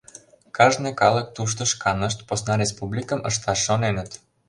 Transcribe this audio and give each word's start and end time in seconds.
Кажне 0.57 0.91
калык 1.01 1.27
тушто 1.35 1.61
шканышт 1.71 2.19
посна 2.27 2.53
республикым 2.61 3.19
ышташ 3.29 3.59
шоненыт. 3.65 4.09